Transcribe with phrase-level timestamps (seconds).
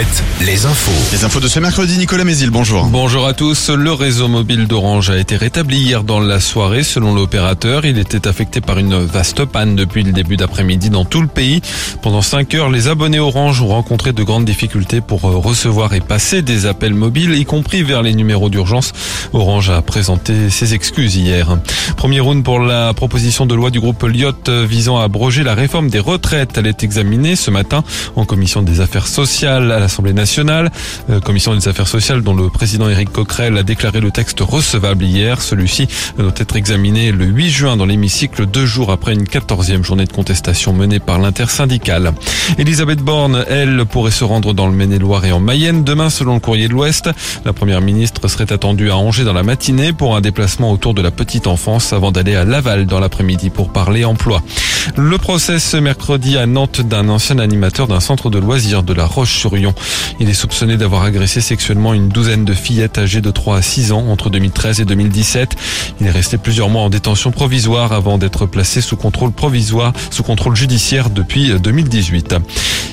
[0.00, 1.12] Mobilette, les infos.
[1.12, 2.86] Les infos de ce mercredi, Nicolas Mézil, bonjour.
[2.86, 3.68] Bonjour à tous.
[3.68, 6.82] Le réseau mobile d'Orange a été rétabli hier dans la soirée.
[6.82, 11.20] Selon l'opérateur, il était affecté par une vaste panne depuis le début d'après-midi dans tout
[11.20, 11.60] le pays.
[12.00, 16.00] Pendant 5 heures, les abonnés Orange ont rencontré de grandes difficultés pour euh, recevoir et
[16.00, 18.92] passer des appels mobiles, y compris vers les numéros d'urgence.
[19.34, 21.58] Orange a présenté ses excuses hier.
[21.96, 25.90] Premier round pour la proposition de loi du groupe Lyot visant à abroger la réforme
[25.90, 26.56] des retraites.
[26.56, 27.84] Elle est examinée ce matin
[28.16, 30.70] en commission des affaires sociales à l'Assemblée nationale.
[31.10, 35.02] Euh, commission des affaires sociales dont le président Éric Coquerel a déclaré le texte recevable
[35.02, 35.42] hier.
[35.42, 40.04] Celui-ci doit être examiné le 8 juin dans l'hémicycle, deux jours après une quatorzième journée
[40.04, 42.12] de contestation menée par l'intersyndicale.
[42.56, 46.40] Elisabeth Borne, elle, pourrait se rendre dans le Maine-et-Loire et en Mayenne demain selon le
[46.40, 47.10] courrier de l'Ouest.
[47.44, 51.02] La première ministre serait attendue à Angers dans la matinée pour un déplacement autour de
[51.02, 54.40] la petite enfance avant d'aller à Laval dans l'après-midi pour parler emploi.
[54.96, 59.04] Le procès ce mercredi à Nantes d'un ancien animateur d'un centre de loisirs de la
[59.04, 59.74] Roche-sur-Yon.
[60.20, 63.92] Il est soupçonné d'avoir agressé sexuellement une douzaine de fillettes âgées de 3 à 6
[63.92, 65.56] ans entre 2013 et 2017.
[66.00, 70.22] Il est resté plusieurs mois en détention provisoire avant d'être placé sous contrôle provisoire, sous
[70.22, 72.36] contrôle judiciaire depuis 2018.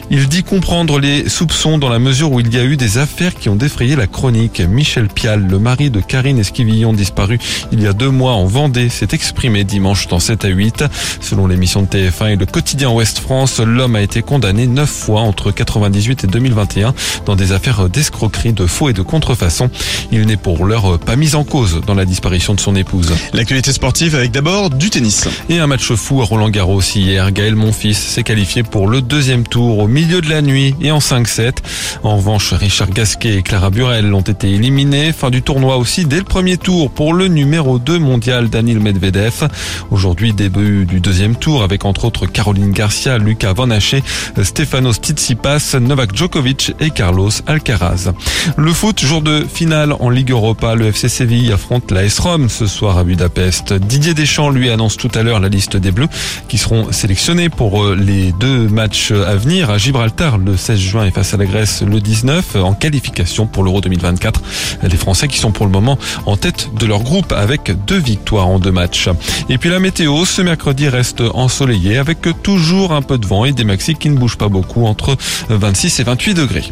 [0.09, 3.35] Il dit comprendre les soupçons dans la mesure où il y a eu des affaires
[3.35, 4.61] qui ont défrayé la chronique.
[4.61, 7.39] Michel Pial, le mari de Karine Esquivillon disparu
[7.73, 10.85] il y a deux mois en Vendée, s'est exprimé dimanche dans 7 à 8.
[11.19, 15.22] Selon l'émission de TF1 et le quotidien Ouest France, l'homme a été condamné neuf fois
[15.22, 16.94] entre 98 et 2021
[17.25, 19.70] dans des affaires d'escroquerie, de faux et de contrefaçon.
[20.11, 23.14] Il n'est pour l'heure pas mis en cause dans la disparition de son épouse.
[23.33, 25.28] L'actualité sportive avec d'abord du tennis.
[25.50, 27.31] Et un match fou à Roland Garros hier.
[27.31, 31.00] Gaël Monfils s'est qualifié pour le deuxième tour au milieu de la nuit et en
[31.00, 31.58] 5-7.
[32.03, 35.11] En revanche, Richard Gasquet et Clara Burel ont été éliminés.
[35.11, 39.48] Fin du tournoi aussi dès le premier tour pour le numéro 2 mondial Daniel Medvedev.
[39.92, 43.67] Aujourd'hui, début du deuxième tour avec entre autres Caroline Garcia, Lucas Van
[44.41, 48.13] Stefanos Tsitsipas, Novak Djokovic et Carlos Alcaraz.
[48.55, 52.67] Le foot, jour de finale en Ligue Europa, le FC Séville affronte la S-Rome ce
[52.67, 53.73] soir à Budapest.
[53.73, 56.08] Didier Deschamps lui annonce tout à l'heure la liste des Bleus
[56.47, 61.05] qui seront sélectionnés pour euh, les deux matchs à venir à Gibraltar le 16 juin
[61.05, 64.42] et face à la Grèce le 19 en qualification pour l'Euro 2024.
[64.83, 68.47] Les Français qui sont pour le moment en tête de leur groupe avec deux victoires
[68.47, 69.09] en deux matchs.
[69.49, 71.21] Et puis la météo, ce mercredi reste
[71.57, 74.85] ensoleillé avec toujours un peu de vent et des maxi qui ne bougent pas beaucoup
[74.85, 75.17] entre
[75.49, 76.69] 26 et 28 degrés.